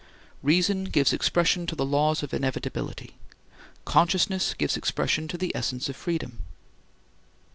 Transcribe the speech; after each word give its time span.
Reason 0.41 0.85
gives 0.85 1.13
expression 1.13 1.67
to 1.67 1.75
the 1.75 1.85
laws 1.85 2.23
of 2.23 2.33
inevitability. 2.33 3.17
Consciousness 3.85 4.55
gives 4.55 4.75
expression 4.75 5.27
to 5.27 5.37
the 5.37 5.55
essence 5.55 5.89
of 5.89 5.95
freedom. 5.95 6.41